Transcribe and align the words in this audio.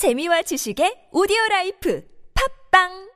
재미와 0.00 0.40
지식의 0.48 1.12
오디오 1.12 1.36
라이프. 1.50 2.00
팝빵 2.32 3.09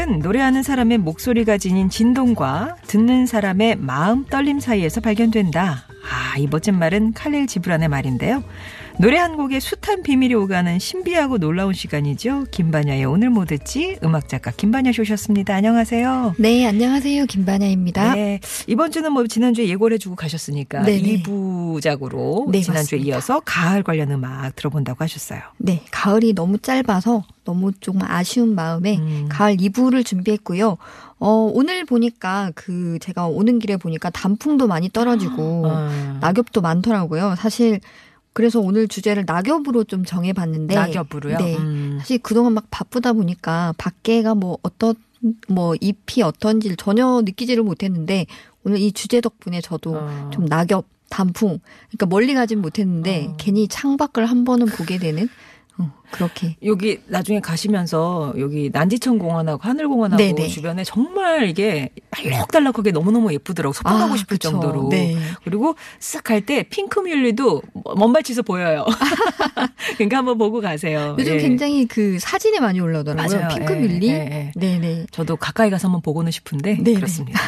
비밀은 0.00 0.20
노래하는 0.20 0.62
사람의 0.62 0.98
목소리가 0.98 1.58
지닌 1.58 1.90
진동과 1.90 2.76
듣는 2.86 3.26
사람의 3.26 3.76
마음 3.76 4.24
떨림 4.24 4.58
사이에서 4.58 5.00
발견된다. 5.00 5.84
아, 6.02 6.38
이 6.38 6.46
멋진 6.50 6.78
말은 6.78 7.12
칼릴 7.12 7.46
지브란의 7.46 7.88
말인데요. 7.88 8.42
노래 9.00 9.16
한 9.16 9.38
곡에 9.38 9.60
숱한 9.60 10.02
비밀이 10.02 10.34
오가는 10.34 10.78
신비하고 10.78 11.38
놀라운 11.38 11.72
시간이죠. 11.72 12.44
김반야의 12.50 13.06
오늘 13.06 13.30
뭐 13.30 13.46
듣지? 13.46 13.96
음악작가 14.04 14.50
김반야 14.50 14.92
씨 14.92 15.00
오셨습니다. 15.00 15.54
안녕하세요. 15.54 16.34
네, 16.36 16.66
안녕하세요. 16.66 17.24
김반야입니다. 17.24 18.14
네. 18.14 18.40
이번 18.66 18.90
주는 18.90 19.10
뭐 19.10 19.26
지난주에 19.26 19.68
예고를 19.68 19.94
해주고 19.94 20.16
가셨으니까 20.16 20.82
네네. 20.82 21.22
2부작으로 21.22 22.50
네, 22.50 22.60
지난주에 22.60 22.98
맞습니다. 22.98 23.16
이어서 23.16 23.40
가을 23.42 23.82
관련 23.82 24.10
음악 24.10 24.54
들어본다고 24.54 25.02
하셨어요. 25.02 25.40
네, 25.56 25.82
가을이 25.90 26.34
너무 26.34 26.58
짧아서 26.58 27.24
너무 27.44 27.72
조금 27.80 28.02
아쉬운 28.02 28.54
마음에 28.54 28.98
음. 28.98 29.28
가을 29.30 29.56
2부를 29.56 30.04
준비했고요. 30.04 30.76
어, 31.20 31.50
오늘 31.54 31.86
보니까 31.86 32.52
그 32.54 32.98
제가 33.00 33.28
오는 33.28 33.60
길에 33.60 33.78
보니까 33.78 34.10
단풍도 34.10 34.66
많이 34.66 34.90
떨어지고 34.90 35.62
아. 35.70 36.18
낙엽도 36.20 36.60
많더라고요. 36.60 37.34
사실 37.38 37.80
그래서 38.32 38.60
오늘 38.60 38.88
주제를 38.88 39.24
낙엽으로 39.26 39.84
좀 39.84 40.04
정해봤는데 40.04 40.74
낙엽으로요? 40.74 41.38
네. 41.38 41.56
음. 41.56 41.98
사실 42.00 42.18
그동안 42.18 42.54
막 42.54 42.66
바쁘다 42.70 43.12
보니까 43.12 43.74
밖에가 43.76 44.34
뭐 44.34 44.58
어떤 44.62 44.94
뭐 45.48 45.74
잎이 45.80 46.22
어떤지를 46.22 46.76
전혀 46.76 47.22
느끼지를 47.24 47.62
못했는데 47.62 48.26
오늘 48.64 48.78
이 48.78 48.92
주제 48.92 49.20
덕분에 49.20 49.60
저도 49.60 49.96
어. 49.96 50.30
좀 50.32 50.46
낙엽, 50.46 50.86
단풍, 51.08 51.58
그러니까 51.88 52.06
멀리 52.06 52.34
가진 52.34 52.60
못했는데 52.60 53.28
어. 53.30 53.36
괜히 53.38 53.68
창밖을 53.68 54.26
한 54.26 54.44
번은 54.44 54.66
보게 54.66 54.98
되는 54.98 55.28
어, 55.78 55.92
그렇게 56.10 56.56
여기 56.64 56.98
나중에 57.06 57.40
가시면서 57.40 58.34
여기 58.38 58.70
난지천 58.72 59.18
공원하고 59.18 59.60
하늘공원하고 59.62 60.20
네네. 60.22 60.48
주변에 60.48 60.84
정말 60.84 61.48
이게 61.48 61.90
알록달록하게 62.10 62.90
너무너무 62.92 63.32
예쁘더라고 63.32 63.72
소풍하고 63.72 64.14
아, 64.14 64.16
싶을 64.16 64.36
그쵸. 64.36 64.50
정도로 64.50 64.88
네. 64.90 65.16
그리고 65.44 65.74
쓱 66.00 66.24
갈 66.24 66.40
때 66.46 66.62
핑크뮬리도 66.64 67.62
먼발치서 67.96 68.42
보여요. 68.42 68.86
그러니까 69.96 70.16
한번 70.18 70.38
보고 70.38 70.60
가세요. 70.60 71.16
요즘 71.18 71.34
예. 71.34 71.38
굉장히 71.38 71.86
그 71.86 72.18
사진에 72.18 72.60
많이 72.60 72.80
올라오더라고요. 72.80 73.48
핑크뮬리. 73.48 74.08
예, 74.08 74.12
예, 74.12 74.18
예. 74.18 74.52
네네. 74.58 75.06
저도 75.10 75.36
가까이 75.36 75.70
가서 75.70 75.88
한번 75.88 76.00
보고는 76.02 76.30
싶은데 76.30 76.76
네네. 76.82 76.94
그렇습니다. 76.94 77.38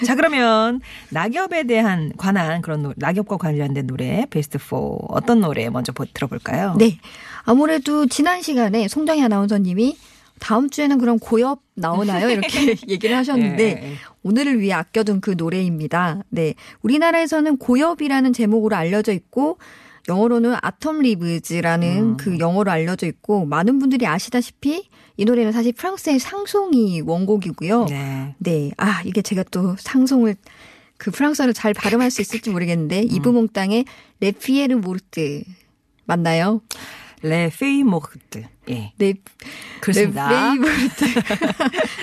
예. 0.00 0.04
자 0.04 0.14
그러면 0.14 0.80
낙엽에 1.10 1.64
대한 1.64 2.12
관한 2.16 2.62
그런 2.62 2.82
노, 2.82 2.92
낙엽과 2.96 3.36
관련된 3.36 3.86
노래 3.86 4.26
베스트 4.30 4.58
4 4.58 4.76
어떤 5.08 5.40
노래 5.40 5.68
먼저 5.70 5.92
보- 5.92 6.04
들어볼까요? 6.06 6.74
네. 6.78 6.98
아무래도 7.48 8.05
지난 8.08 8.42
시간에 8.42 8.88
송정희 8.88 9.22
아나운서님이 9.22 9.96
다음 10.38 10.68
주에는 10.68 10.98
그럼 10.98 11.18
고엽 11.18 11.60
나오나요? 11.74 12.28
이렇게 12.28 12.76
얘기를 12.88 13.16
하셨는데 13.16 13.64
예, 13.64 13.90
예. 13.90 13.94
오늘을 14.22 14.60
위해 14.60 14.72
아껴둔 14.72 15.20
그 15.20 15.34
노래입니다. 15.36 16.22
네. 16.28 16.54
우리나라에서는 16.82 17.56
고엽이라는 17.56 18.32
제목으로 18.32 18.76
알려져 18.76 19.12
있고 19.12 19.58
영어로는 20.08 20.54
Autumn 20.54 21.00
Leaves라는 21.02 21.98
음. 21.98 22.16
그 22.16 22.38
영어로 22.38 22.70
알려져 22.70 23.06
있고 23.06 23.44
많은 23.44 23.78
분들이 23.78 24.06
아시다시피 24.06 24.88
이 25.16 25.24
노래는 25.24 25.52
사실 25.52 25.72
프랑스의 25.72 26.18
샹송이 26.18 27.00
원곡이고요. 27.00 27.86
네. 27.86 28.34
네. 28.38 28.70
아, 28.76 29.02
이게 29.04 29.22
제가 29.22 29.42
또 29.50 29.74
샹송을 29.78 30.36
그 30.98 31.10
프랑스어를 31.10 31.54
잘 31.54 31.74
발음할 31.74 32.10
수 32.10 32.20
있을지 32.20 32.50
모르겠는데 32.50 33.02
음. 33.02 33.08
이브몽땅의 33.10 33.84
Les 34.20 34.35
Feuilles 34.35 34.76
mortes 34.76 35.42
맞나요? 36.04 36.60
Les 37.26 37.50
Feuilles 37.50 38.01
mortes. 38.01 38.46
예. 38.68 38.92
네. 38.96 39.14
그렇습니다. 39.80 40.28
Les 40.30 40.38
Feuilles 40.38 40.60
mortes. 40.60 41.04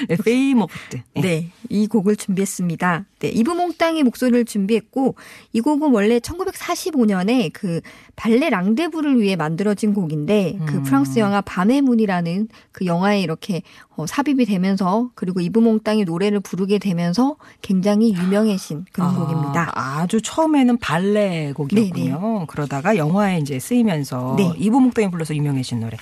네, 0.08 0.16
Feuilles 0.24 0.65
mortes. 0.65 1.02
예. 1.18 1.22
네, 1.22 1.50
이 1.70 1.88
곡을 1.88 2.16
준비했습니다. 2.16 3.06
네, 3.20 3.30
이브몽땅의 3.30 4.04
목소리를 4.04 4.46
준비했고 4.46 5.16
이 5.54 5.62
곡은 5.62 5.92
원래 5.92 6.20
1945년에 6.20 7.52
그 7.54 7.82
발레 8.16 8.50
랑데부를 8.50 9.20
위해 9.20 9.36
만들어진 9.36 9.94
곡인데 9.94 10.60
그 10.66 10.76
음. 10.76 10.84
프랑스 10.84 11.20
영화 11.20 11.42
밤의 11.42 11.82
문이라는 11.82 12.48
그 12.72 12.86
영화에 12.86 13.22
이렇게 13.22 13.64
어, 13.96 14.08
삽입이 14.08 14.46
되면서 14.46 15.10
그리고 15.16 15.40
이브몽땅이 15.40 16.06
노래를 16.06 16.40
부르게 16.40 16.80
되면서 16.80 17.36
굉장히 17.62 18.14
유명해진 18.14 18.86
그런 18.92 19.10
아, 19.10 19.14
곡입니다. 19.14 19.72
아주 19.76 20.22
처음에는 20.22 20.78
발레 20.78 21.54
곡이었군요. 21.56 22.48
그러다가 22.48 22.98
영화에 22.98 23.40
이제 23.40 23.60
쓰이면서 23.60 24.36
네. 24.38 24.52
이브몽땅이 24.58 25.12
불러서 25.12 25.36
유명해진 25.36 25.80
노래. 25.80 25.98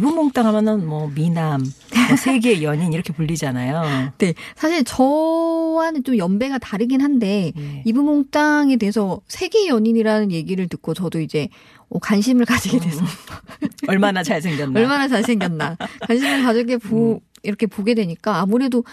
이브몽땅 0.00 0.46
하면은 0.46 0.86
뭐 0.86 1.10
미남, 1.14 1.60
뭐 1.60 2.16
세계 2.16 2.62
연인 2.64 2.92
이렇게 2.92 3.12
불리잖아요. 3.12 4.12
네, 4.18 4.34
사실 4.56 4.82
저와는 4.82 6.04
좀 6.04 6.16
연배가 6.16 6.58
다르긴 6.58 7.02
한데 7.02 7.52
예. 7.56 7.82
이브몽땅에 7.84 8.76
대해서 8.76 9.20
세계 9.28 9.68
연인이라는 9.68 10.32
얘기를 10.32 10.66
듣고 10.68 10.94
저도 10.94 11.20
이제 11.20 11.48
어, 11.90 11.98
관심을 11.98 12.46
가지게 12.46 12.78
돼서 12.78 13.04
얼마나 13.88 14.22
잘생겼나. 14.22 14.78
얼마나 14.80 15.06
잘생겼나 15.06 15.76
관심을 16.06 16.42
가지게 16.44 16.78
보 16.78 17.14
음. 17.14 17.20
이렇게 17.42 17.66
보게 17.66 17.94
되니까 17.94 18.38
아무래도 18.40 18.84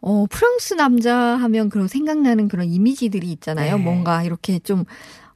어 0.00 0.26
프랑스 0.30 0.74
남자 0.74 1.14
하면 1.16 1.68
그런 1.68 1.88
생각나는 1.88 2.48
그런 2.48 2.68
이미지들이 2.68 3.30
있잖아요. 3.32 3.76
네. 3.76 3.82
뭔가 3.82 4.22
이렇게 4.22 4.58
좀 4.58 4.84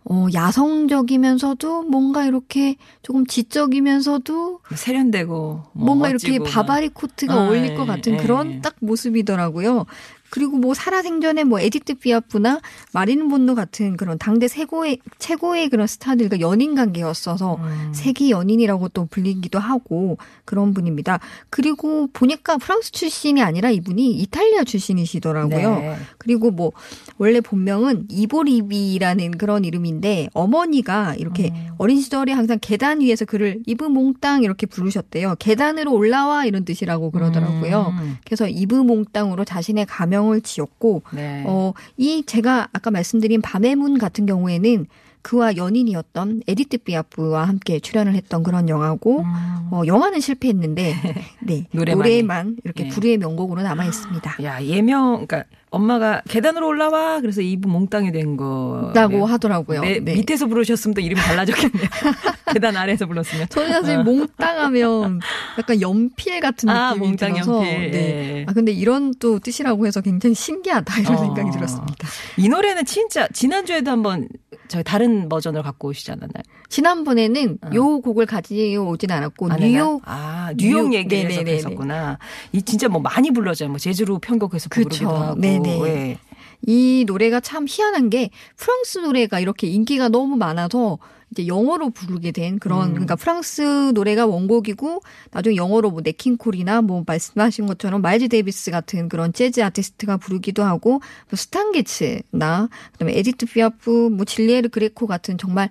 어, 0.04 0.26
야성적이면서도 0.32 1.82
뭔가 1.82 2.24
이렇게 2.24 2.76
조금 3.02 3.26
지적이면서도 3.26 4.60
세련되고 4.74 5.34
뭐 5.34 5.86
뭔가 5.86 6.10
멋지고 6.10 6.32
이렇게 6.34 6.50
바바리 6.50 6.88
코트가 6.88 7.34
아, 7.34 7.46
어울릴 7.46 7.72
예, 7.72 7.74
것 7.74 7.84
같은 7.84 8.14
예. 8.14 8.16
그런 8.16 8.62
딱 8.62 8.76
모습이더라고요. 8.80 9.84
그리고 10.30 10.58
뭐 10.58 10.74
살아생전에 10.74 11.44
뭐 11.44 11.60
에디트 11.60 11.94
피아프나 11.94 12.60
마릴린 12.92 13.28
먼로 13.28 13.54
같은 13.54 13.96
그런 13.96 14.18
당대 14.18 14.46
최고의 14.48 14.98
최고의 15.18 15.70
그런 15.70 15.86
스타들과 15.86 16.40
연인 16.40 16.74
관계였어서 16.74 17.56
음. 17.56 17.92
세기 17.94 18.30
연인이라고 18.30 18.88
또 18.90 19.06
불리기도 19.06 19.58
하고 19.58 20.18
그런 20.44 20.74
분입니다. 20.74 21.20
그리고 21.50 22.08
보니까 22.12 22.58
프랑스 22.58 22.92
출신이 22.92 23.42
아니라 23.42 23.70
이분이 23.70 24.10
이탈리아 24.12 24.64
출신이시더라고요. 24.64 25.74
네. 25.76 25.96
그리고 26.18 26.50
뭐 26.50 26.72
원래 27.16 27.40
본명은 27.40 28.06
이보 28.10 28.39
리비라는 28.39 29.32
그런 29.38 29.64
이름인데 29.64 30.28
어머니가 30.34 31.14
이렇게 31.14 31.50
음. 31.54 31.68
어린 31.78 32.00
시절에 32.00 32.32
항상 32.32 32.58
계단 32.60 33.00
위에서 33.00 33.24
그를 33.24 33.60
이브 33.66 33.84
몽땅 33.84 34.42
이렇게 34.42 34.66
부르셨대요. 34.66 35.36
계단으로 35.38 35.92
올라와 35.92 36.44
이런 36.44 36.64
뜻이라고 36.64 37.10
그러더라고요. 37.10 37.94
음. 37.98 38.16
그래서 38.24 38.48
이브 38.48 38.74
몽땅으로 38.74 39.44
자신의 39.44 39.86
가명 39.86 40.17
을 40.18 40.40
지었고 40.40 41.02
네. 41.12 41.44
어, 41.46 41.72
이 41.96 42.24
제가 42.26 42.68
아까 42.72 42.90
말씀드린 42.90 43.40
밤의 43.40 43.76
문 43.76 43.98
같은 43.98 44.26
경우에는 44.26 44.86
그와 45.22 45.56
연인이었던 45.56 46.42
에디트 46.46 46.78
피아프와 46.78 47.46
함께 47.46 47.80
출연을 47.80 48.14
했던 48.14 48.42
그런 48.42 48.68
영화고 48.68 49.20
음. 49.20 49.68
어, 49.70 49.82
영화는 49.86 50.20
실패했는데 50.20 50.94
네, 51.44 51.66
노래만이. 51.72 51.96
노래만 52.10 52.56
이렇게 52.64 52.84
네. 52.84 52.88
불후의 52.88 53.18
명곡으로 53.18 53.62
남아 53.62 53.84
있습니다. 53.84 54.36
야 54.42 54.62
예명 54.62 55.26
그러니까 55.26 55.44
엄마가 55.70 56.22
계단으로 56.28 56.66
올라와 56.66 57.20
그래서 57.20 57.40
이브 57.40 57.68
몽땅이 57.68 58.12
된 58.12 58.36
거. 58.36 58.92
라고 58.94 59.26
하더라고요. 59.26 59.82
네, 59.82 60.00
네. 60.00 60.14
밑에서 60.14 60.46
부르셨으면 60.46 60.94
또 60.94 61.00
이름이 61.00 61.20
달라졌겠네요. 61.20 61.88
계단 62.52 62.76
아래에서 62.76 63.06
불렀으면. 63.06 63.48
저는 63.48 63.70
사실 63.70 64.02
몽땅하면 64.02 65.20
약간 65.58 65.80
연필 65.80 66.40
같은 66.40 66.68
아, 66.68 66.90
느낌이 66.90 67.06
몽땅 67.08 67.32
들어서 67.34 67.56
연필. 67.56 67.90
네. 67.90 67.98
예. 67.98 68.44
아 68.48 68.52
근데 68.52 68.72
이런 68.72 69.12
또 69.18 69.38
뜻이라고 69.38 69.86
해서 69.86 70.00
굉장히 70.00 70.34
신기하다 70.34 71.00
이런 71.00 71.14
어. 71.14 71.18
생각이 71.18 71.50
들었습니다. 71.50 72.08
이 72.36 72.48
노래는 72.48 72.84
진짜 72.84 73.28
지난주에도 73.32 73.90
한번 73.90 74.28
저희 74.68 74.82
다른 74.82 75.28
버전을 75.28 75.62
갖고 75.62 75.88
오시지 75.88 76.10
않았나요? 76.12 76.42
지난번에는 76.68 77.58
요 77.74 78.00
곡을 78.00 78.26
가지고 78.26 78.88
오진 78.88 79.10
않았고 79.10 79.52
아, 79.52 79.56
뉴욕 79.56 80.02
아, 80.04 80.52
뉴욕 80.56 80.88
뉴욕, 80.88 80.94
얘기를 80.94 81.28
네네네네. 81.28 81.52
했었구나. 81.52 82.18
이 82.52 82.62
진짜 82.62 82.88
뭐 82.88 83.00
많이 83.00 83.30
불러져요. 83.30 83.68
뭐 83.68 83.78
재즈로 83.78 84.18
편곡해서. 84.18 84.68
부르기도 84.70 85.08
하고. 85.10 85.40
네네. 85.40 85.80
예. 85.86 86.18
이 86.66 87.04
노래가 87.06 87.40
참 87.40 87.66
희한한 87.68 88.10
게 88.10 88.30
프랑스 88.56 88.98
노래가 88.98 89.38
이렇게 89.40 89.66
인기가 89.66 90.08
너무 90.08 90.36
많아서 90.36 90.98
이제 91.30 91.46
영어로 91.46 91.90
부르게 91.90 92.32
된 92.32 92.58
그런 92.58 92.88
음. 92.88 92.92
그러니까 92.92 93.16
프랑스 93.16 93.92
노래가 93.94 94.26
원곡이고 94.26 95.00
나중에 95.30 95.56
영어로 95.56 95.90
뭐 95.90 96.00
냇 96.02 96.25
킹 96.25 96.48
콜이나 96.48 96.82
뭐 96.82 97.04
말씀하신 97.06 97.66
것처럼 97.66 98.00
마일즈 98.02 98.28
데이비스 98.28 98.70
같은 98.70 99.08
그런 99.08 99.32
재즈 99.32 99.62
아티스트가 99.62 100.16
부르기도 100.16 100.64
하고 100.64 100.90
뭐 100.90 101.36
스탄 101.36 101.97
게츠나 101.97 102.68
그다음에 102.92 103.18
에디트 103.18 103.46
피아프 103.46 104.08
뭐 104.10 104.24
줄리엣 104.24 104.68
그레코 104.70 105.06
같은 105.06 105.36
정말 105.38 105.68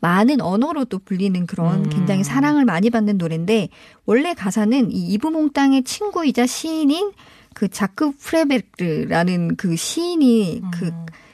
많은 0.00 0.40
언어로 0.40 0.84
또 0.86 0.98
불리는 0.98 1.46
그런 1.46 1.84
음. 1.84 1.90
굉장히 1.90 2.22
사랑을 2.22 2.64
많이 2.64 2.90
받는 2.90 3.18
노래인데 3.18 3.68
원래 4.04 4.34
가사는 4.34 4.90
이 4.92 5.08
이브몽땅의 5.12 5.84
친구이자 5.84 6.46
시인인 6.46 7.12
그 7.54 7.68
자크 7.68 8.12
프레베르라는 8.18 9.56
그 9.56 9.76
시인이 9.76 10.62
그 10.72 10.90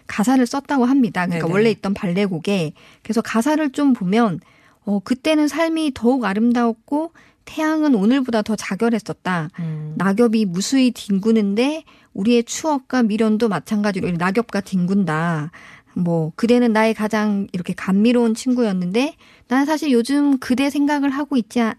가사를 0.06 0.44
썼다고 0.46 0.84
합니다. 0.84 1.26
그러니까 1.26 1.46
음. 1.46 1.48
네네. 1.48 1.52
원래 1.52 1.70
있던 1.70 1.94
발레곡에 1.94 2.72
그래서 3.02 3.20
가사를 3.20 3.70
좀 3.70 3.92
보면 3.92 4.40
어 4.84 4.98
그때는 5.00 5.48
삶이 5.48 5.92
더욱 5.94 6.24
아름다웠고 6.24 7.12
태양은 7.44 7.94
오늘보다 7.94 8.42
더 8.42 8.56
작열했었다. 8.56 9.50
음. 9.58 9.94
낙엽이 9.96 10.46
무수히 10.46 10.92
뒹구는데 10.92 11.84
우리의 12.14 12.44
추억과 12.44 13.02
미련도 13.02 13.48
마찬가지로 13.48 14.10
낙엽과 14.12 14.60
뒹군다. 14.60 15.50
뭐 15.94 16.32
그대는 16.36 16.72
나의 16.72 16.94
가장 16.94 17.46
이렇게 17.52 17.74
감미로운 17.74 18.34
친구였는데 18.34 19.14
나는 19.48 19.66
사실 19.66 19.90
요즘 19.92 20.38
그대 20.38 20.70
생각을 20.70 21.10
하고 21.10 21.36
있지 21.36 21.60
않, 21.60 21.74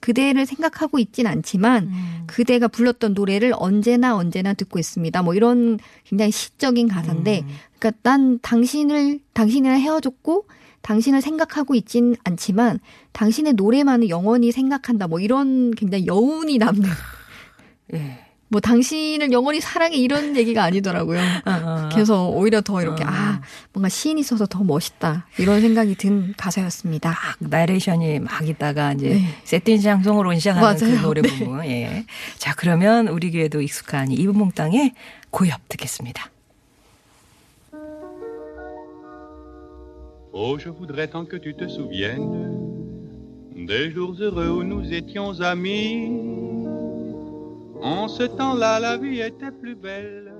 그대를 0.00 0.46
생각하고 0.46 0.98
있진 0.98 1.26
않지만 1.26 1.84
음. 1.84 2.22
그대가 2.26 2.68
불렀던 2.68 3.14
노래를 3.14 3.52
언제나 3.56 4.16
언제나 4.16 4.52
듣고 4.54 4.78
있습니다. 4.78 5.22
뭐 5.22 5.34
이런 5.34 5.78
굉장히 6.04 6.30
시적인 6.30 6.88
가사인데 6.88 7.40
음. 7.40 7.48
그러니까 7.78 8.00
난 8.02 8.38
당신을 8.40 9.20
당신이랑 9.32 9.80
헤어졌고 9.80 10.46
당신을 10.82 11.20
생각하고 11.20 11.74
있진 11.74 12.16
않지만 12.24 12.78
당신의 13.12 13.54
노래만은 13.54 14.08
영원히 14.08 14.52
생각한다. 14.52 15.08
뭐 15.08 15.20
이런 15.20 15.72
굉장히 15.72 16.06
여운이 16.06 16.58
남는 16.58 16.88
예. 17.94 18.25
뭐 18.48 18.60
당신을 18.60 19.32
영원히 19.32 19.60
사랑해 19.60 19.96
이런 19.96 20.36
얘기가 20.36 20.62
아니더라고요. 20.62 21.20
아, 21.44 21.88
그래서 21.92 22.28
오히려 22.28 22.60
더 22.60 22.80
이렇게 22.80 23.02
아. 23.04 23.08
아 23.08 23.42
뭔가 23.72 23.88
시인이 23.88 24.20
있어서 24.20 24.46
더 24.46 24.62
멋있다 24.62 25.26
이런 25.38 25.60
생각이 25.60 25.96
든 25.96 26.32
가사였습니다. 26.36 27.10
막 27.10 27.36
나레이션이 27.40 28.20
막 28.20 28.48
있다가 28.48 28.92
이제 28.92 29.08
네. 29.10 29.22
세틴 29.44 29.80
샹송으로 29.80 30.34
시작하는 30.38 30.78
그 30.78 30.84
맞아요. 30.84 31.02
노래 31.02 31.22
네. 31.22 31.28
부분. 31.28 31.64
예. 31.64 32.06
자, 32.38 32.54
그러면 32.56 33.08
우리 33.08 33.30
귀에도 33.30 33.60
익숙한 33.60 34.12
이브몽땅의 34.12 34.92
고엽 35.30 35.68
듣겠습니다. 35.68 36.30
Oh, 40.38 40.58
je 40.58 40.68
voudrais 40.68 41.08
tant 41.08 41.24
que 41.24 41.36
tu 41.38 41.54
te 41.54 41.66
souviennes 41.66 42.76
des 43.56 43.90
jours 43.90 44.20
heureux 44.20 44.50
où 44.50 44.62
nous 44.62 44.92
étions 44.92 45.40
amis. 45.40 46.45
En 47.86 48.08
ce 48.08 48.24
temps-là, 48.24 48.80
la 48.80 48.96
vie 48.96 49.20
était 49.20 49.52
plus 49.52 49.76
belle. 49.80 50.32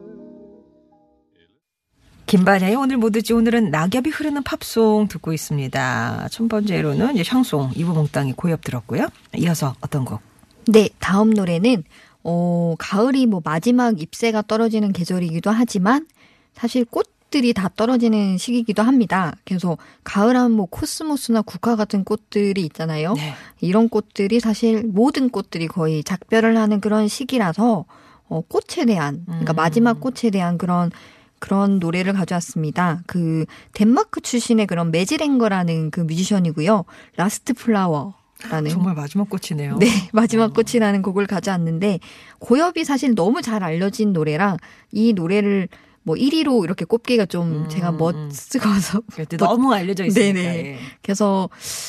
김반야의 2.27 2.75
오늘 2.75 2.97
뭐 2.97 3.11
듣지 3.11 3.33
오늘은 3.35 3.71
낙엽이 3.71 4.11
흐르는 4.11 4.43
팝송 4.43 5.07
듣고 5.07 5.33
있습니다. 5.33 6.27
첫 6.29 6.49
번째로는 6.49 7.15
이제 7.15 7.23
샹송 7.23 7.71
이브몽땅의 7.77 8.33
고엽 8.37 8.63
들었고요. 8.63 9.07
이어서 9.39 9.77
어떤 9.81 10.05
곡? 10.05 10.21
네, 10.67 10.89
다음 10.99 11.31
노래는 11.31 11.85
어 12.25 12.75
가을이 12.81 13.27
뭐 13.27 13.41
마지막 13.45 14.03
잎새가 14.03 14.43
떨어지는 14.43 14.93
계절이기도 14.93 15.53
하지만 15.53 16.09
사실 16.53 16.85
꽃 16.85 17.07
들이 17.37 17.53
다 17.53 17.69
떨어지는 17.77 18.39
시기이기도 18.39 18.83
합니다. 18.83 19.37
그래서 19.45 19.77
가을하면 20.05 20.53
뭐 20.53 20.65
코스모스나 20.65 21.43
국화 21.43 21.77
같은 21.77 22.03
꽃들이 22.03 22.63
있잖아요. 22.63 23.13
네. 23.13 23.35
이런 23.61 23.91
꽃들이 23.91 24.41
사실 24.41 24.83
모든 24.87 25.29
꽃들이 25.29 25.69
거의 25.69 26.03
작별을 26.03 26.57
하는 26.57 26.81
그런 26.81 27.09
시기라서 27.09 27.85
어, 28.29 28.41
꽃에 28.41 28.87
대한 28.87 29.23
그러니까 29.27 29.53
음. 29.53 29.55
마지막 29.57 30.01
꽃에 30.01 30.31
대한 30.33 30.57
그런 30.57 30.91
그런 31.39 31.79
노래를 31.79 32.15
가져왔습니다. 32.15 33.03
그 33.07 33.45
덴마크 33.75 34.23
출신의 34.23 34.67
그런 34.67 34.91
매즈 34.91 35.21
랭거라는 35.21 35.91
그 35.91 36.01
뮤지션이고요. 36.01 36.87
Last 37.17 37.53
Flower 37.53 38.15
라는 38.49 38.71
정말 38.71 38.95
마지막 38.95 39.29
꽃이네요. 39.29 39.77
네, 39.77 39.89
마지막 40.15 40.55
꽃이라는 40.55 41.03
곡을 41.03 41.27
가져왔는데 41.27 42.01
고엽이 42.39 42.85
사실 42.85 43.15
너무 43.15 43.43
잘 43.43 43.63
알려진 43.63 44.15
노래라 44.15 44.57
이 44.91 45.13
노래를 45.13 45.69
뭐 46.07 46.15
1위로 46.15 46.63
이렇게 46.63 46.85
꼽기가 46.85 47.27
좀 47.27 47.65
음, 47.65 47.69
제가 47.69 47.91
음. 47.91 47.97
멋쩍어서 47.97 49.01
그때 49.13 49.37
너무 49.37 49.75
알려져 49.75 50.05
있으니까. 50.05 50.41
네네. 50.41 50.57
예. 50.57 50.79
그래서 51.03 51.49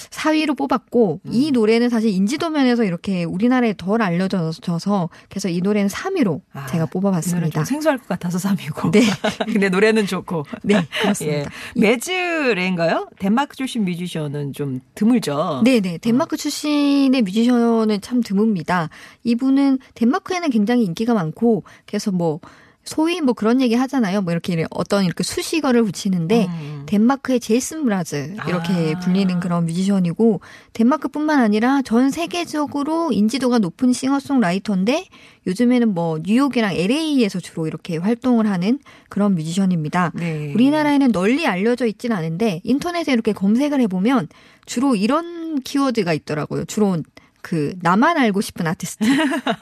4위로 0.10 0.58
뽑았고 0.58 1.22
음. 1.24 1.32
이 1.32 1.52
노래는 1.52 1.90
사실 1.90 2.10
인지도 2.10 2.50
면에서 2.50 2.84
이렇게 2.84 3.26
우리나라에 3.26 3.76
덜 3.78 4.02
알려져서 4.02 5.10
그래서 5.30 5.50
이 5.50 5.62
노래는 5.62 5.90
3위로 5.90 6.42
아, 6.54 6.66
제가 6.66 6.88
뽑아봤습니다. 6.88 7.50
좀 7.52 7.64
생소할 7.64 8.00
것 8.00 8.08
같아서 8.08 8.40
3위고. 8.40 8.92
네. 8.92 9.02
근데 9.46 9.70
노래는 9.70 10.08
좋고. 10.08 10.48
네, 10.64 10.88
그렇습니다. 11.00 11.38
예. 11.38 11.46
매즈 11.80 12.17
랭거인가요? 12.17 13.10
덴마크 13.20 13.56
출신 13.56 13.86
뮤지션은 13.86 14.54
좀 14.54 14.80
드물죠. 14.96 15.62
네네. 15.64 16.00
덴마크 16.00 16.38
출신의 16.38 17.22
뮤지션은 17.22 18.02
참 18.02 18.22
드뭅니다. 18.22 18.90
이분은 19.24 19.78
덴마크에는 19.94 20.50
굉장히 20.50 20.86
인기가 20.86 21.14
많고, 21.14 21.64
그래서 21.86 22.10
뭐, 22.12 22.40
소위 22.88 23.22
뭐 23.22 23.34
그런 23.34 23.62
얘기 23.62 23.76
하잖아요. 23.76 24.22
뭐 24.22 24.32
이렇게 24.32 24.66
어떤 24.72 25.04
이렇게 25.04 25.24
수식어를 25.24 25.84
붙이는데, 25.84 26.48
음. 26.48 26.78
덴마크의 26.88 27.40
제이슨 27.40 27.84
므라즈 27.84 28.36
이렇게 28.48 28.96
아. 28.96 29.00
불리는 29.00 29.40
그런 29.40 29.66
뮤지션이고 29.66 30.42
덴마크뿐만 30.74 31.40
아니라 31.40 31.82
전 31.84 32.10
세계적으로 32.10 33.12
인지도가 33.12 33.60
높은 33.60 33.94
싱어송라이터인데 33.94 35.06
요즘에는 35.46 35.94
뭐 35.94 36.20
뉴욕이랑 36.24 36.74
LA에서 36.74 37.40
주로 37.40 37.68
이렇게 37.68 37.98
활동을 37.98 38.48
하는 38.48 38.80
그런 39.10 39.36
뮤지션입니다. 39.36 40.12
네. 40.16 40.54
우리나라에는 40.54 41.12
널리 41.12 41.46
알려져 41.46 41.86
있진 41.86 42.12
않은데 42.12 42.62
인터넷에 42.64 43.14
이렇게 43.14 43.34
검색을 43.34 43.80
해보면 43.82 44.30
주로 44.66 44.96
이런 44.96 45.62
키워드가 45.62 46.14
있더라고요. 46.14 46.66
주로 46.66 46.98
그 47.42 47.74
나만 47.82 48.18
알고 48.18 48.42
싶은 48.42 48.68
아티스트 48.68 49.06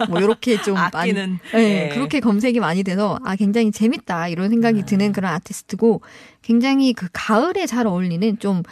뭐 0.10 0.20
이렇게 0.20 0.62
좀 0.62 0.75
많이 0.75 0.91
아끼는. 0.94 1.39
네, 1.53 1.86
예. 1.86 1.89
그렇게 1.94 2.20
검색이 2.20 2.60
많이 2.60 2.84
돼서 2.84 3.20
아 3.24 3.36
굉장히 3.36 3.72
재밌다 3.72 4.27
이런 4.27 4.50
생각이 4.50 4.79
네. 4.79 4.86
드는 4.86 5.12
그런 5.12 5.34
아티스트고 5.34 6.01
굉장히 6.41 6.94
그 6.94 7.08
가을에 7.12 7.65
잘 7.65 7.88
어울리는 7.88 8.39
좀 8.39 8.63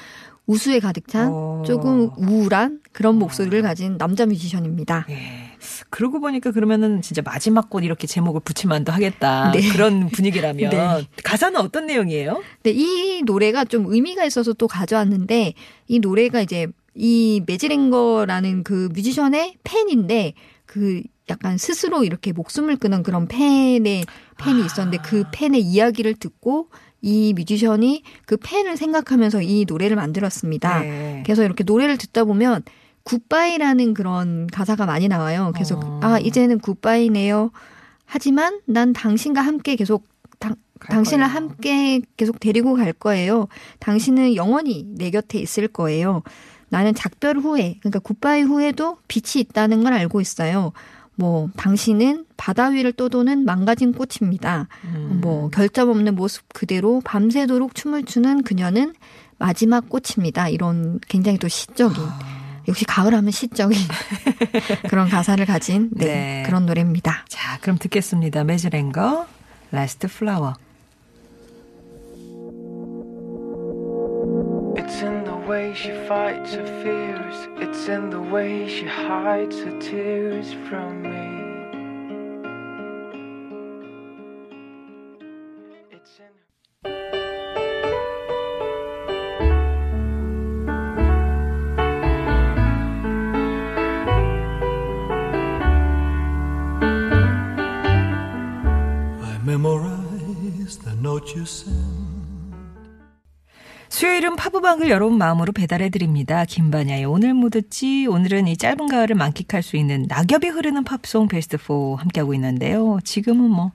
우수에 0.46 0.80
가득 0.80 1.08
찬 1.08 1.32
오. 1.32 1.64
조금 1.66 2.10
우울한 2.18 2.82
그런 2.92 3.16
목소리를 3.16 3.62
가진 3.62 3.98
남자 3.98 4.26
뮤지션입니다. 4.26 5.06
예. 5.10 5.54
그러고 5.90 6.20
보니까 6.20 6.52
그러면은 6.52 7.02
진짜 7.02 7.22
마지막 7.24 7.70
꽃 7.70 7.82
이렇게 7.82 8.08
제목을 8.08 8.42
붙이면 8.42 8.84
도 8.84 8.92
하겠다. 8.92 9.52
네. 9.56 9.62
그런 9.70 10.10
분위기라면. 10.10 10.70
네. 10.72 11.08
가사는 11.24 11.60
어떤 11.60 11.86
내용이에요? 11.86 12.44
근데 12.62 12.72
이 12.72 13.22
노래가 13.26 13.64
좀 13.64 13.86
의미가 13.88 14.26
있어서 14.26 14.54
또 14.54 14.68
가져왔는데 14.68 15.54
이 15.88 16.00
노래가 16.00 16.42
이제 16.42 16.68
이 16.96 17.42
매지랭거라는 17.46 18.64
그 18.64 18.90
뮤지션의 18.94 19.56
팬인데 19.64 20.34
그 20.66 21.02
약간 21.30 21.58
스스로 21.58 22.04
이렇게 22.04 22.32
목숨을 22.32 22.76
끊은 22.78 23.04
그런 23.04 23.28
팬의 23.28 24.06
팬이 24.38 24.62
아. 24.62 24.66
있었는데 24.66 24.98
그 25.04 25.24
팬의 25.32 25.62
이야기를 25.62 26.16
듣고 26.16 26.70
이 27.02 27.34
뮤지션이 27.36 28.04
그 28.26 28.38
팬을 28.38 28.78
생각하면서 28.78 29.42
이 29.42 29.66
노래를 29.68 29.96
만들었습니다. 29.96 30.80
네. 30.80 31.24
그래서 31.26 31.44
이렇게 31.44 31.64
노래를 31.64 31.98
듣다 31.98 32.24
보면 32.24 32.64
goodbye라는 33.04 33.94
그런 33.94 34.48
가사가 34.48 34.86
많이 34.86 35.08
나와요. 35.08 35.52
그래서 35.54 35.80
어. 35.84 36.00
아 36.02 36.20
이제는 36.20 36.60
goodbye네요. 36.60 37.52
하지만 38.06 38.62
난 38.66 38.94
당신과 38.94 39.42
함께 39.42 39.76
계속 39.76 40.08
당, 40.40 40.56
갈 40.80 40.96
당신을 40.96 41.26
거예요. 41.26 41.36
함께 41.36 42.02
계속 42.16 42.40
데리고 42.40 42.76
갈 42.76 42.94
거예요. 42.94 43.48
당신은 43.80 44.36
영원히 44.36 44.86
내 44.88 45.10
곁에 45.10 45.40
있을 45.40 45.68
거예요. 45.68 46.24
나는 46.74 46.96
작별 46.96 47.38
후에 47.38 47.78
그러니까 47.82 48.00
goodbye 48.00 48.42
후에도 48.42 48.98
빛이 49.08 49.40
있다는 49.44 49.84
걸 49.84 49.94
알고 49.94 50.22
있어요. 50.22 50.74
뭐 51.14 51.48
당신은 51.56 52.26
바다 52.36 52.70
위를 52.70 52.94
떠도는 52.94 53.46
망가진 53.46 53.94
꽃입니다. 53.94 54.68
음. 54.86 55.20
뭐 55.22 55.52
결점 55.52 55.90
없는 55.90 56.16
모습 56.16 56.52
그대로 56.52 57.00
밤새도록 57.06 57.76
춤을 57.76 58.06
추는 58.06 58.42
그녀는 58.42 58.96
마지막 59.38 59.88
꽃입니다. 59.88 60.50
이런 60.50 61.00
굉장히 61.08 61.38
또 61.38 61.48
시적인 61.48 62.04
아. 62.04 62.64
역시 62.68 62.86
가을 62.86 63.14
하면 63.14 63.30
시적인 63.30 63.78
그런 64.90 65.08
가사를 65.08 65.46
가진 65.46 65.92
네, 65.94 66.06
네. 66.06 66.44
그런 66.48 66.66
노래입니다. 66.66 67.26
자, 67.30 67.60
그럼 67.62 67.78
듣겠습니다. 67.78 68.46
매즈 68.46 68.81
랭거 68.81 69.28
Last 69.70 70.08
Flower. 70.08 70.56
It's 74.76 75.04
in 75.04 75.23
way 75.54 75.72
she 75.72 75.92
fights 76.08 76.56
her 76.56 76.66
fears. 76.82 77.48
It's 77.58 77.88
in 77.88 78.10
the 78.10 78.20
way 78.20 78.68
she 78.68 78.88
hides 78.88 79.60
her 79.60 79.80
tears 79.80 80.52
from 80.68 81.04
me. 81.04 81.33
수요일은 104.34 104.36
팝우방을 104.36 104.90
여러분 104.90 105.18
마음으로 105.18 105.54
배달해 105.54 105.90
드립니다. 105.90 106.46
김반야의 106.46 107.06
오늘 107.06 107.34
뭐 107.34 107.50
듣지? 107.50 108.06
오늘은 108.08 108.48
이 108.48 108.58
짧은 108.58 108.88
가을을 108.88 109.16
만끽할 109.16 109.64
수 109.64 109.78
있는 109.78 110.06
낙엽이 110.08 110.48
흐르는 110.48 110.84
팝송 110.84 111.28
베스트 111.28 111.58
4 111.58 111.96
함께하고 111.98 112.34
있는데요. 112.34 113.00
지금은 113.04 113.50
뭐 113.50 113.72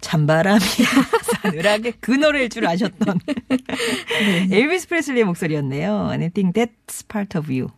찬바람이 0.00 0.60
싸늘하게 1.42 1.92
그 2.00 2.10
노래일 2.12 2.48
줄 2.50 2.66
아셨던 2.66 3.20
엘비스 4.50 4.88
프레슬리의 4.88 5.24
목소리였네요. 5.24 6.10
Anything 6.12 6.52
that's 6.52 7.06
part 7.08 7.36
of 7.38 7.50
you. 7.50 7.68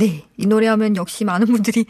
예. 0.00 0.06
네, 0.06 0.24
이 0.36 0.46
노래 0.46 0.66
하면 0.66 0.96
역시 0.96 1.24
많은 1.24 1.46
분들이 1.46 1.86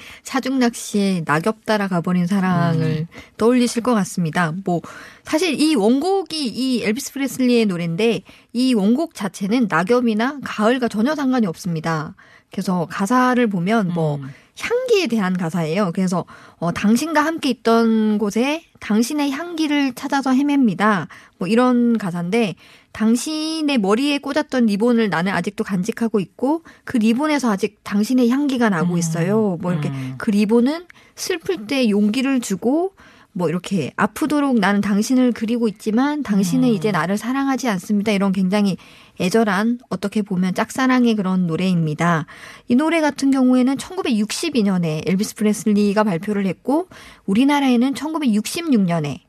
씨의 0.75 1.25
낙엽 1.27 1.65
따라 1.65 1.89
가버린 1.89 2.27
사랑을 2.27 3.07
떠올리실 3.37 3.83
것 3.83 3.95
같습니다. 3.95 4.53
뭐 4.65 4.81
사실 5.25 5.61
이 5.61 5.75
원곡이 5.75 6.47
이 6.47 6.83
엘비스 6.85 7.13
프레슬리의 7.13 7.67
노래인데 7.67 8.23
이 8.53 8.75
원곡 8.75 9.15
자체는 9.15 9.67
낙엽이나 9.69 10.39
가을과 10.45 10.89
전혀 10.89 11.15
상관이 11.15 11.47
없습니다. 11.47 12.15
그래서 12.53 12.87
가사를 12.91 13.45
보면 13.49 13.89
뭐 13.89 14.17
음. 14.17 14.31
향기에 14.59 15.07
대한 15.09 15.37
가사예요. 15.37 15.91
그래서 15.95 16.25
어, 16.59 16.73
당신과 16.73 17.25
함께 17.25 17.51
있던 17.51 18.19
곳에 18.19 18.65
당신의 18.81 19.31
향기를 19.31 19.95
찾아서 19.95 20.33
헤맵니다. 20.33 21.09
뭐 21.39 21.49
이런 21.49 21.99
가사인데 21.99 22.55
당신의 22.97 23.77
머리에 23.77 24.17
꽂았던 24.17 24.65
리본을 24.65 25.11
나는 25.11 25.31
아직도 25.33 25.65
간직하고 25.65 26.19
있고 26.19 26.63
그 26.85 26.97
리본에서 26.97 27.51
아직 27.51 27.81
당신의 27.83 28.31
향기가 28.31 28.71
나고 28.71 28.97
있어요. 28.97 29.59
뭐 29.61 29.73
이렇게 29.73 29.91
음. 29.91 30.15
그 30.17 30.31
리본은 30.31 30.87
슬플 31.15 31.67
때 31.67 31.91
용기를 31.91 32.41
주고 32.41 32.95
뭐 33.33 33.51
이렇게 33.51 33.93
아프도록 33.97 34.59
나는 34.61 34.81
당신을 34.81 35.33
그리고 35.33 35.69
있지만 35.69 36.23
당신은 36.23 36.69
이제 36.69 36.91
나를 36.91 37.19
사랑하지 37.19 37.69
않습니다. 37.69 38.13
이런 38.13 38.33
굉장히 38.33 38.79
애절한 39.21 39.81
어떻게 39.91 40.23
보면 40.23 40.55
짝사랑의 40.55 41.17
그런 41.17 41.47
노래입니다. 41.47 42.25
이 42.69 42.77
노래 42.77 43.03
같은 43.03 43.31
경우에는 43.31 43.77
1962년에 43.77 45.07
엘비스 45.07 45.35
프레슬리가 45.35 46.03
발표를 46.03 46.47
했고 46.47 46.89
우리나라에는 47.27 47.93
1966년에 47.93 49.26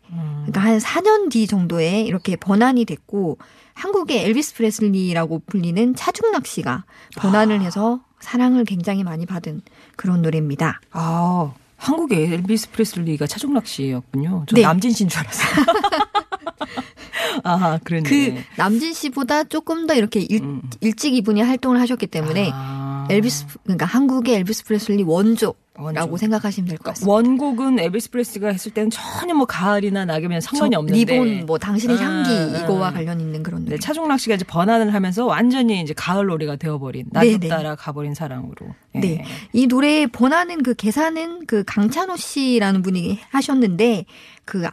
그러니까 0.47 0.61
한 0.61 0.77
4년 0.79 1.29
뒤 1.29 1.45
정도에 1.47 2.01
이렇게 2.01 2.35
번안이 2.35 2.85
됐고 2.85 3.37
한국의 3.73 4.25
엘비스 4.25 4.55
프레슬리라고 4.55 5.41
불리는 5.45 5.95
차중락 5.95 6.47
씨가 6.47 6.85
번안을 7.17 7.61
해서 7.61 8.01
사랑을 8.19 8.65
굉장히 8.65 9.03
많이 9.03 9.25
받은 9.25 9.61
그런 9.95 10.21
노래입니다. 10.21 10.81
아, 10.91 11.53
한국의 11.77 12.33
엘비스 12.33 12.71
프레슬리가 12.71 13.27
차중락 13.27 13.67
씨였군요. 13.67 14.45
저 14.47 14.55
네. 14.55 14.63
남진 14.63 14.91
씨인 14.91 15.09
줄 15.09 15.19
알았어요. 15.19 15.65
아, 17.43 17.79
그러네. 17.83 18.09
그 18.09 18.41
남진 18.55 18.93
씨보다 18.93 19.43
조금 19.43 19.85
더 19.85 19.93
이렇게 19.93 20.21
일, 20.21 20.41
음. 20.43 20.61
일찍 20.81 21.13
이분이 21.13 21.41
활동을 21.41 21.79
하셨기 21.81 22.07
때문에 22.07 22.49
아. 22.53 22.76
엘비스 23.09 23.45
그러니까 23.63 23.85
한국의 23.85 24.35
엘비스 24.35 24.65
프레슬리 24.65 25.03
원조 25.03 25.53
라고 25.75 25.91
원조. 25.93 26.17
생각하시면 26.17 26.69
될 26.69 26.77
것 26.79 26.85
같습니다. 26.85 27.11
원곡은 27.13 27.77
엘비스 27.79 28.09
프레슬리가 28.09 28.47
했을 28.47 28.71
때는 28.73 28.89
전혀 28.89 29.35
뭐 29.35 29.45
가을이나 29.45 30.05
낙엽이나 30.05 30.39
상관이 30.41 30.71
저 30.73 30.79
없는데 30.79 30.99
리본 30.99 31.45
뭐 31.45 31.59
당신의 31.59 31.97
아, 31.97 32.01
향기 32.01 32.31
아. 32.31 32.63
이거와 32.63 32.91
관련 32.93 33.19
있는 33.19 33.43
그런. 33.43 33.63
네, 33.65 33.77
차중락 33.77 34.19
씨가 34.19 34.35
이제 34.35 34.45
번안을 34.45 34.93
하면서 34.93 35.25
완전히 35.27 35.81
이제 35.81 35.93
가을 35.93 36.25
노래가 36.25 36.55
되어버린 36.55 37.05
낙엽 37.11 37.39
네네. 37.41 37.47
따라 37.47 37.75
가버린 37.75 38.15
사랑으로. 38.15 38.67
예. 38.95 38.99
네. 38.99 39.25
이 39.53 39.67
노래의 39.67 40.07
번안은 40.07 40.63
그 40.63 40.73
개사는 40.73 41.45
그 41.45 41.63
강찬호 41.65 42.15
씨라는 42.17 42.81
분이 42.81 43.19
하셨는데 43.29 44.05
그 44.45 44.63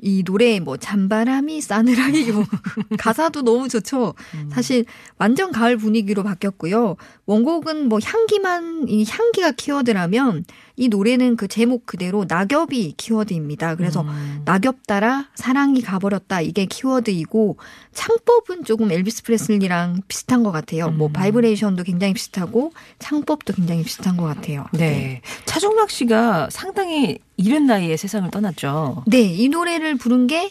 이 0.00 0.22
노래 0.22 0.60
뭐 0.60 0.76
찬바람이 0.76 1.60
싸늘하게 1.60 2.32
뭐 2.32 2.44
가사도 2.98 3.42
너무 3.42 3.68
좋죠. 3.68 4.14
사실 4.50 4.84
완전 5.18 5.50
가을 5.50 5.76
분위기로 5.76 6.22
바뀌었고요. 6.22 6.96
원곡은 7.26 7.88
뭐 7.88 7.98
향기만 8.02 8.88
이 8.88 9.04
향기가 9.08 9.52
키워드라면 9.52 10.44
이 10.76 10.88
노래는 10.88 11.36
그 11.36 11.48
제목 11.48 11.86
그대로 11.86 12.24
낙엽이 12.28 12.94
키워드입니다. 12.96 13.74
그래서 13.74 14.02
음. 14.02 14.42
낙엽 14.44 14.86
따라 14.86 15.28
사랑이 15.34 15.82
가버렸다 15.82 16.40
이게 16.42 16.66
키워드이고 16.66 17.56
창법은 17.92 18.64
조금 18.64 18.92
엘비스 18.92 19.24
프레슬리랑 19.24 20.02
비슷한 20.06 20.44
것 20.44 20.52
같아요. 20.52 20.90
뭐 20.90 21.08
바이브레이션도 21.08 21.82
굉장히 21.82 22.14
비슷하고 22.14 22.72
창법도 23.00 23.54
굉장히 23.54 23.82
비슷한 23.82 24.16
것 24.16 24.24
같아요. 24.24 24.66
네. 24.72 25.22
차종락 25.44 25.90
씨가 25.90 26.48
상당히 26.50 27.18
이른 27.38 27.66
나이에 27.66 27.96
세상을 27.96 28.30
떠났죠. 28.30 29.04
네, 29.06 29.20
이 29.22 29.48
노래를 29.48 29.96
부른 29.96 30.26
게 30.26 30.50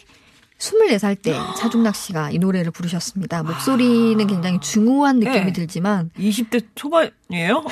24살 0.58 1.22
때 1.22 1.32
차중락 1.56 1.94
씨가 1.94 2.30
이 2.32 2.38
노래를 2.38 2.72
부르셨습니다. 2.72 3.44
목소리는 3.44 4.26
굉장히 4.26 4.58
중후한 4.60 5.20
느낌이 5.20 5.44
네. 5.46 5.52
들지만 5.52 6.10
20대 6.18 6.64
초반이에요? 6.74 7.64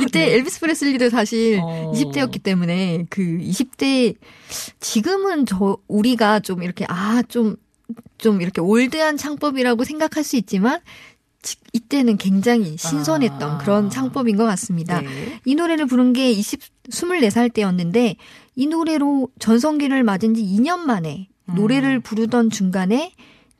이때 0.00 0.34
엘비스 0.34 0.58
프레슬리도 0.60 1.10
사실 1.10 1.56
네. 1.56 1.60
어. 1.62 1.92
20대였기 1.94 2.42
때문에 2.42 3.04
그 3.08 3.22
20대 3.22 4.16
지금은 4.80 5.46
저 5.46 5.76
우리가 5.86 6.40
좀 6.40 6.62
이렇게 6.64 6.84
아좀좀 6.88 8.40
이렇게 8.40 8.60
올드한 8.60 9.16
창법이라고 9.16 9.84
생각할 9.84 10.24
수 10.24 10.36
있지만 10.36 10.80
지- 10.80 10.84
이때는 11.72 12.16
굉장히 12.18 12.76
신선했던 12.76 13.42
아. 13.42 13.58
그런 13.58 13.88
창법인 13.90 14.36
것 14.36 14.44
같습니다. 14.44 15.00
네. 15.00 15.40
이 15.44 15.54
노래를 15.54 15.86
부른 15.86 16.12
게 16.12 16.30
20, 16.30 16.60
24살 16.90 17.52
때였는데 17.52 18.16
이 18.56 18.66
노래로 18.66 19.28
전성기를 19.38 20.02
맞은 20.02 20.34
지 20.34 20.42
2년 20.42 20.80
만에 20.80 21.28
음. 21.48 21.54
노래를 21.54 22.00
부르던 22.00 22.50
중간에 22.50 23.12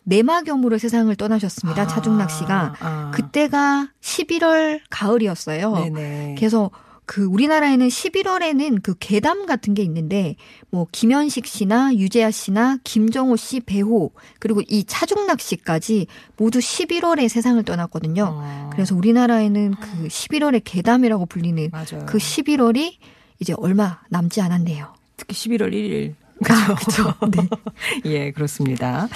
내막염으로 0.04 0.78
세상을 0.78 1.14
떠나셨습니다. 1.14 1.86
차중락 1.86 2.30
씨가. 2.30 2.74
아. 2.80 3.10
그때가 3.14 3.88
11월 4.00 4.80
가을이었어요. 4.90 5.74
네네. 5.74 6.34
그래서 6.38 6.70
그 7.10 7.24
우리나라에는 7.24 7.88
11월에는 7.88 8.82
그 8.84 8.94
괴담 9.00 9.44
같은 9.44 9.74
게 9.74 9.82
있는데 9.82 10.36
뭐 10.70 10.86
김현식 10.92 11.44
씨나 11.44 11.96
유재하 11.96 12.30
씨나 12.30 12.78
김정호 12.84 13.34
씨 13.34 13.58
배호 13.58 14.12
그리고 14.38 14.62
이 14.68 14.84
차중락 14.84 15.40
씨까지 15.40 16.06
모두 16.36 16.60
11월에 16.60 17.28
세상을 17.28 17.60
떠났거든요. 17.64 18.28
어. 18.30 18.70
그래서 18.72 18.94
우리나라에는 18.94 19.74
그 19.74 20.06
11월의 20.06 20.62
괴담이라고 20.64 21.26
불리는 21.26 21.70
맞아요. 21.72 22.06
그 22.06 22.18
11월이 22.18 22.94
이제 23.40 23.54
얼마 23.56 23.98
남지 24.10 24.40
않았네요. 24.40 24.94
특히 25.16 25.34
11월 25.34 25.72
1일. 25.72 26.14
아, 26.48 26.74
그죠. 26.76 27.12
네. 27.32 27.48
예, 28.08 28.30
그렇습니다. 28.30 29.08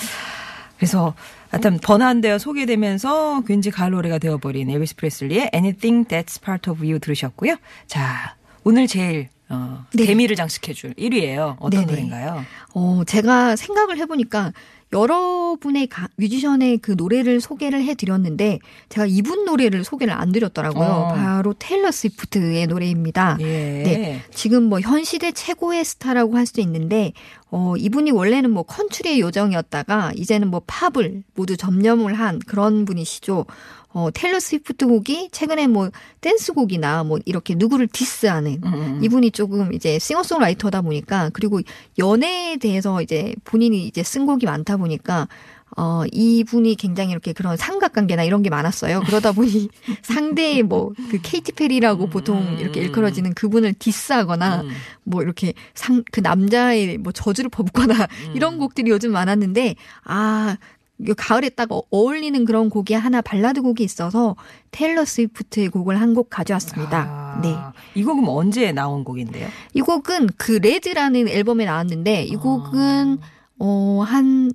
그래서 0.78 1.14
하여튼 1.54 1.78
번안되어 1.78 2.38
소개되면서 2.38 3.42
가을 3.70 3.92
노래가 3.92 4.18
되어버린 4.18 4.68
엘비스 4.70 4.96
프레슬리의 4.96 5.52
Anything 5.54 6.08
That's 6.08 6.42
Part 6.42 6.68
of 6.68 6.82
You 6.84 6.98
들으셨고요. 6.98 7.54
자, 7.86 8.34
오늘 8.64 8.88
제일 8.88 9.28
어, 9.48 9.86
네. 9.92 10.04
대미를 10.04 10.34
장식해줄 10.34 10.94
1위예요. 10.94 11.54
어떤 11.60 11.70
네네. 11.70 11.86
노래인가요? 11.86 12.44
어, 12.74 13.02
제가 13.06 13.54
생각을 13.54 13.98
해보니까 13.98 14.52
여러분의 14.94 15.88
가- 15.88 16.08
뮤지션의 16.16 16.78
그 16.78 16.92
노래를 16.96 17.40
소개를 17.40 17.82
해드렸는데 17.84 18.60
제가 18.88 19.06
이분 19.06 19.44
노래를 19.44 19.84
소개를 19.84 20.14
안 20.14 20.30
드렸더라고요. 20.32 20.84
어. 20.88 21.08
바로 21.14 21.52
테일러 21.58 21.90
스위프트의 21.90 22.66
노래입니다. 22.68 23.36
예. 23.40 23.44
네. 23.44 24.22
지금 24.32 24.64
뭐 24.64 24.78
현 24.80 25.02
시대 25.04 25.32
최고의 25.32 25.84
스타라고 25.84 26.36
할 26.36 26.46
수도 26.46 26.60
있는데 26.60 27.12
어 27.50 27.74
이분이 27.76 28.10
원래는 28.10 28.50
뭐 28.50 28.62
컨트리의 28.64 29.20
요정이었다가 29.20 30.12
이제는 30.16 30.48
뭐 30.48 30.62
팝을 30.66 31.22
모두 31.34 31.56
점령을 31.56 32.14
한 32.14 32.38
그런 32.40 32.84
분이시죠. 32.84 33.46
어, 33.94 34.10
테일러 34.12 34.40
스위프트 34.40 34.88
곡이 34.88 35.28
최근에 35.30 35.68
뭐 35.68 35.90
댄스 36.20 36.52
곡이나 36.52 37.04
뭐 37.04 37.20
이렇게 37.24 37.54
누구를 37.54 37.86
diss하는 37.86 38.60
음, 38.64 38.74
음. 38.74 39.00
이분이 39.04 39.30
조금 39.30 39.72
이제 39.72 40.00
싱어송라이터다 40.00 40.82
보니까 40.82 41.30
그리고 41.32 41.60
연애에 41.96 42.56
대해서 42.56 43.00
이제 43.00 43.34
본인이 43.44 43.86
이제 43.86 44.02
쓴 44.02 44.26
곡이 44.26 44.46
많다 44.46 44.78
보니까 44.78 45.28
어, 45.76 46.04
이분이 46.12 46.76
굉장히 46.76 47.10
이렇게 47.10 47.32
그런 47.32 47.56
삼각관계나 47.56 48.22
이런 48.22 48.42
게 48.42 48.50
많았어요. 48.50 49.00
그러다 49.06 49.32
보니 49.32 49.68
상대의 50.02 50.62
뭐, 50.62 50.92
그 51.10 51.18
케이티 51.20 51.52
페리라고 51.52 52.08
보통 52.08 52.56
이렇게 52.60 52.80
일컬어지는 52.80 53.34
그분을 53.34 53.74
디스하거나 53.74 54.62
음. 54.62 54.70
뭐 55.02 55.22
이렇게 55.22 55.52
상, 55.74 56.04
그 56.12 56.20
남자의 56.20 56.98
뭐 56.98 57.12
저주를 57.12 57.50
음. 57.56 58.32
이런 58.36 58.58
곡들이 58.58 58.90
요즘 58.90 59.10
많았는데, 59.12 59.74
아, 60.04 60.56
이 60.56 60.73
가을에 61.16 61.48
딱 61.50 61.72
어- 61.72 61.82
어울리는 61.90 62.44
그런 62.44 62.70
곡이 62.70 62.94
하나 62.94 63.20
발라드 63.20 63.62
곡이 63.62 63.82
있어서 63.84 64.36
테일러 64.70 65.04
스위프트의 65.04 65.68
곡을 65.68 66.00
한 66.00 66.14
곡 66.14 66.30
가져왔습니다. 66.30 66.98
아, 67.08 67.40
네. 67.42 67.56
이 67.94 68.04
곡은 68.04 68.28
언제 68.28 68.70
나온 68.72 69.02
곡인데요? 69.02 69.48
이 69.72 69.80
곡은 69.80 70.28
그 70.36 70.52
레드라는 70.52 71.26
앨범에 71.28 71.64
나왔는데 71.64 72.22
이 72.24 72.36
곡은 72.36 73.18
어, 73.58 74.02
한, 74.06 74.52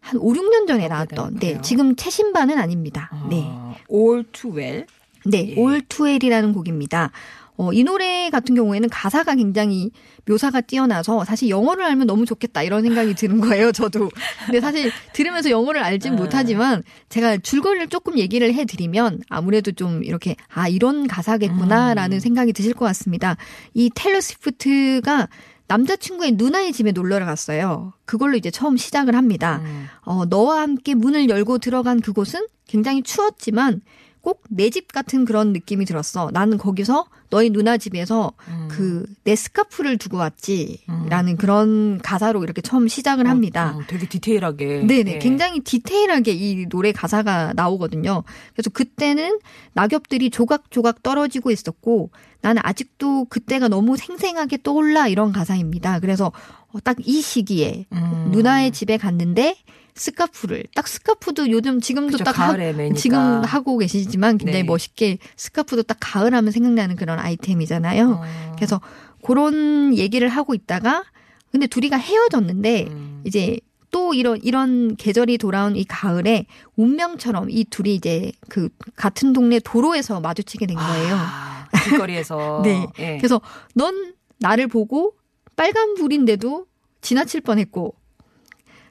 한 0.00 0.18
5, 0.20 0.32
6년 0.32 0.66
전에 0.68 0.86
나왔던, 0.88 1.38
네? 1.40 1.60
지금 1.62 1.96
최신반은 1.96 2.58
아닙니다. 2.58 3.10
네. 3.28 3.44
어, 3.48 3.74
All 3.92 4.24
Too 4.32 4.56
Well. 4.56 4.86
네, 5.26 5.54
예. 5.56 5.60
올 5.60 5.82
투엘이라는 5.82 6.52
곡입니다. 6.52 7.10
어, 7.60 7.74
이 7.74 7.84
노래 7.84 8.30
같은 8.30 8.54
경우에는 8.54 8.88
가사가 8.88 9.34
굉장히 9.34 9.90
묘사가 10.24 10.62
뛰어나서 10.62 11.26
사실 11.26 11.50
영어를 11.50 11.84
알면 11.84 12.06
너무 12.06 12.24
좋겠다 12.24 12.62
이런 12.62 12.82
생각이 12.82 13.12
드는 13.12 13.42
거예요, 13.42 13.70
저도. 13.70 14.08
근데 14.46 14.62
사실 14.62 14.90
들으면서 15.12 15.50
영어를 15.50 15.82
알진 15.82 16.16
네. 16.16 16.22
못하지만 16.22 16.82
제가 17.10 17.36
줄거리를 17.36 17.88
조금 17.88 18.16
얘기를 18.16 18.54
해드리면 18.54 19.24
아무래도 19.28 19.72
좀 19.72 20.02
이렇게 20.04 20.36
아, 20.48 20.68
이런 20.68 21.06
가사겠구나라는 21.06 22.16
음. 22.16 22.20
생각이 22.20 22.54
드실 22.54 22.72
것 22.72 22.86
같습니다. 22.86 23.36
이 23.74 23.90
텔러 23.94 24.22
스위프트가 24.22 25.28
남자친구의 25.66 26.32
누나의 26.32 26.72
집에 26.72 26.92
놀러 26.92 27.18
갔어요. 27.18 27.92
그걸로 28.06 28.38
이제 28.38 28.50
처음 28.50 28.78
시작을 28.78 29.14
합니다. 29.14 29.60
음. 29.64 29.86
어, 30.00 30.24
너와 30.24 30.62
함께 30.62 30.94
문을 30.94 31.28
열고 31.28 31.58
들어간 31.58 32.00
그곳은 32.00 32.46
굉장히 32.66 33.02
추웠지만 33.02 33.82
꼭 34.22 34.42
내 34.50 34.68
집 34.70 34.92
같은 34.92 35.24
그런 35.24 35.52
느낌이 35.52 35.84
들었어. 35.84 36.30
나는 36.32 36.58
거기서 36.58 37.06
너희 37.30 37.50
누나 37.50 37.76
집에서 37.76 38.32
음. 38.48 38.68
그내 38.70 39.36
스카프를 39.36 39.96
두고 39.96 40.16
왔지. 40.16 40.80
라는 41.08 41.36
그런 41.36 41.98
가사로 41.98 42.42
이렇게 42.42 42.60
처음 42.60 42.88
시작을 42.88 43.28
합니다. 43.28 43.76
어, 43.76 43.82
되게 43.86 44.08
디테일하게. 44.08 44.86
네네. 44.86 45.12
예. 45.14 45.18
굉장히 45.20 45.60
디테일하게 45.60 46.32
이 46.32 46.66
노래 46.68 46.90
가사가 46.92 47.52
나오거든요. 47.54 48.24
그래서 48.52 48.70
그때는 48.70 49.38
낙엽들이 49.74 50.30
조각조각 50.30 51.02
떨어지고 51.04 51.50
있었고 51.52 52.10
나는 52.42 52.60
아직도 52.64 53.26
그때가 53.26 53.68
너무 53.68 53.96
생생하게 53.96 54.58
떠올라 54.62 55.06
이런 55.08 55.30
가사입니다. 55.32 56.00
그래서 56.00 56.32
딱 56.84 56.96
이 57.04 57.20
시기에 57.22 57.86
음. 57.92 58.28
누나의 58.32 58.70
집에 58.72 58.96
갔는데 58.96 59.56
스카프를 59.94 60.64
딱 60.74 60.88
스카프도 60.88 61.50
요즘 61.50 61.80
지금도 61.80 62.12
그쵸, 62.12 62.24
딱 62.24 62.38
하, 62.38 62.46
가을에 62.48 62.72
매니까. 62.72 62.98
지금 62.98 63.18
하고 63.44 63.78
계시지만 63.78 64.38
굉장히 64.38 64.62
네. 64.62 64.66
멋있게 64.66 65.18
스카프도 65.36 65.84
딱 65.84 65.98
가을 66.00 66.34
하면 66.34 66.50
생각나는 66.50 66.96
그런 66.96 67.18
아이템이잖아요. 67.18 68.10
어. 68.10 68.52
그래서 68.56 68.80
그런 69.22 69.96
얘기를 69.96 70.28
하고 70.28 70.54
있다가 70.54 71.04
근데 71.50 71.66
둘이가 71.66 71.96
헤어졌는데 71.96 72.86
음. 72.90 73.22
이제 73.24 73.58
또 73.90 74.14
이런 74.14 74.38
이런 74.42 74.96
계절이 74.96 75.38
돌아온 75.38 75.76
이 75.76 75.84
가을에 75.84 76.46
운명처럼 76.76 77.50
이 77.50 77.64
둘이 77.64 77.94
이제 77.94 78.32
그 78.48 78.68
같은 78.96 79.32
동네 79.32 79.58
도로에서 79.58 80.20
마주치게 80.20 80.66
된 80.66 80.76
거예요. 80.76 81.16
아, 81.16 81.66
길거리에서. 81.84 82.62
네. 82.64 82.86
예. 82.98 83.16
그래서 83.18 83.40
넌 83.74 84.14
나를 84.38 84.68
보고 84.68 85.14
빨간 85.56 85.94
불인데도 85.94 86.66
지나칠 87.00 87.40
뻔했고 87.40 87.94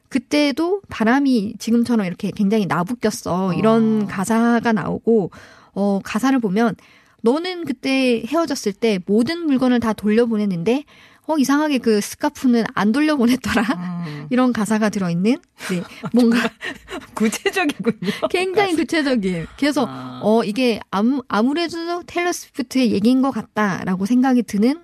그때도 0.10 0.82
바람이 0.90 1.56
지금처럼 1.60 2.06
이렇게 2.06 2.32
굉장히 2.32 2.66
나부꼈어. 2.66 3.54
이런 3.54 4.04
어. 4.04 4.08
가사가 4.08 4.74
나오고 4.74 5.32
어 5.74 6.00
가사를 6.04 6.38
보면 6.40 6.76
너는 7.22 7.66
그때 7.66 8.24
헤어졌을 8.28 8.74
때 8.74 9.00
모든 9.06 9.46
물건을 9.46 9.80
다 9.80 9.94
돌려보냈는데 9.94 10.84
어 11.28 11.38
이상하게 11.38 11.78
그 11.78 12.02
스카프는 12.02 12.64
안 12.74 12.92
돌려보냈더라. 12.92 13.62
음. 13.62 14.28
이런 14.32 14.52
가사가 14.52 14.90
들어있는 14.90 15.38
네 15.70 15.84
뭔가 16.12 16.40
구체적이군요. 17.14 18.12
굉장히 18.32 18.76
구체적인. 18.76 19.46
그래서 19.60 19.86
아. 19.88 20.22
어 20.24 20.44
이게 20.44 20.80
아무 20.90 21.22
아무래도 21.28 22.02
테일러 22.08 22.32
스위프트의 22.32 22.92
얘기인 22.94 23.22
것 23.22 23.30
같다라고 23.30 24.08
생각이 24.08 24.42
드는 24.44 24.82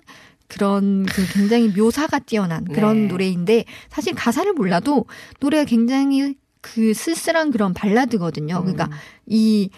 그런 0.48 1.06
그 1.06 1.24
굉장히 1.32 1.68
묘사가 1.68 2.20
뛰어난 2.20 2.64
그런 2.64 3.02
네. 3.02 3.06
노래인데 3.08 3.64
사실 3.88 4.14
가사를 4.14 4.52
몰라도 4.52 5.06
노래가 5.40 5.64
굉장히 5.64 6.34
그 6.60 6.94
쓸쓸한 6.94 7.50
그런 7.50 7.74
발라드거든요. 7.74 8.60
그러니까 8.60 8.86
음. 8.86 8.90
이 9.26 9.70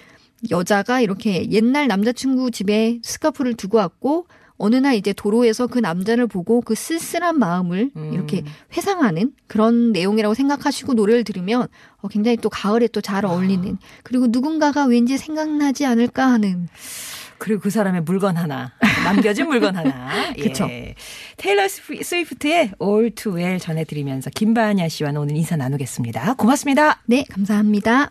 여자가 0.51 1.01
이렇게 1.01 1.51
옛날 1.51 1.89
남자친구 1.89 2.51
집에 2.51 3.01
스카프를 3.03 3.55
두고 3.55 3.79
왔고 3.79 4.27
어느 4.57 4.75
날 4.77 4.97
이제 4.97 5.13
도로에서 5.13 5.69
그 5.69 5.79
남자를 5.79 6.27
보고 6.27 6.61
그 6.61 6.75
쓸쓸한 6.75 7.39
마음을 7.39 7.91
음. 7.97 8.13
이렇게 8.13 8.45
회상하는 8.77 9.33
그런 9.47 9.93
내용이라고 9.93 10.35
생각하시고 10.35 10.95
노래를 10.95 11.25
들으면 11.25 11.69
어, 12.01 12.09
굉장히 12.09 12.37
또 12.37 12.51
가을에 12.51 12.89
또 12.89 13.01
잘 13.01 13.25
어울리는 13.25 13.79
그리고 14.03 14.27
누군가가 14.29 14.85
왠지 14.85 15.17
생각나지 15.17 15.87
않을까 15.87 16.27
하는 16.27 16.69
그리고 17.39 17.61
그 17.61 17.71
사람의 17.71 18.03
물건 18.03 18.37
하나. 18.37 18.73
남겨진 19.05 19.47
물건 19.49 19.77
하나. 19.77 20.33
그쵸. 20.35 20.67
예. 20.69 20.95
테일러 21.37 21.67
스위- 21.69 22.03
스위프트의 22.03 22.73
All 22.83 23.15
Too 23.15 23.37
Well 23.37 23.59
전해드리면서 23.61 24.31
김바냐 24.31 24.89
씨와 24.89 25.11
오늘 25.17 25.37
인사 25.37 25.57
나누겠습니다. 25.57 26.35
고맙습니다. 26.35 27.01
네 27.07 27.25
감사합니다. 27.31 28.11